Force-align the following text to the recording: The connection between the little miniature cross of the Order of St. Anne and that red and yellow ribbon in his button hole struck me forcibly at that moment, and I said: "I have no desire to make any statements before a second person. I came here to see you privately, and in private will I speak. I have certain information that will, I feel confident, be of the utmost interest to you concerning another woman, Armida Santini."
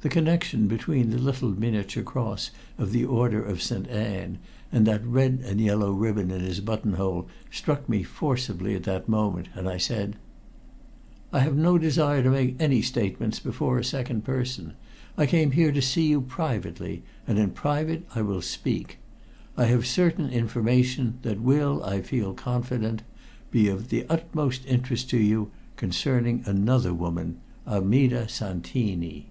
The 0.00 0.08
connection 0.08 0.68
between 0.68 1.10
the 1.10 1.18
little 1.18 1.50
miniature 1.50 2.04
cross 2.04 2.52
of 2.78 2.92
the 2.92 3.04
Order 3.04 3.42
of 3.42 3.60
St. 3.60 3.88
Anne 3.88 4.38
and 4.70 4.86
that 4.86 5.04
red 5.04 5.42
and 5.44 5.60
yellow 5.60 5.90
ribbon 5.90 6.30
in 6.30 6.40
his 6.40 6.60
button 6.60 6.92
hole 6.92 7.26
struck 7.50 7.88
me 7.88 8.04
forcibly 8.04 8.76
at 8.76 8.84
that 8.84 9.08
moment, 9.08 9.48
and 9.56 9.68
I 9.68 9.76
said: 9.76 10.14
"I 11.32 11.40
have 11.40 11.56
no 11.56 11.78
desire 11.78 12.22
to 12.22 12.30
make 12.30 12.54
any 12.60 12.80
statements 12.80 13.40
before 13.40 13.76
a 13.76 13.82
second 13.84 14.22
person. 14.22 14.74
I 15.16 15.26
came 15.26 15.50
here 15.50 15.72
to 15.72 15.82
see 15.82 16.06
you 16.06 16.20
privately, 16.20 17.02
and 17.26 17.36
in 17.36 17.50
private 17.50 18.04
will 18.14 18.36
I 18.38 18.42
speak. 18.42 18.98
I 19.56 19.64
have 19.64 19.84
certain 19.84 20.28
information 20.30 21.18
that 21.22 21.40
will, 21.40 21.82
I 21.82 22.02
feel 22.02 22.34
confident, 22.34 23.02
be 23.50 23.66
of 23.66 23.88
the 23.88 24.06
utmost 24.08 24.64
interest 24.66 25.10
to 25.10 25.18
you 25.18 25.50
concerning 25.74 26.44
another 26.46 26.94
woman, 26.94 27.38
Armida 27.66 28.28
Santini." 28.28 29.30